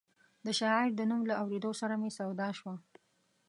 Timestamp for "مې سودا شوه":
2.01-2.75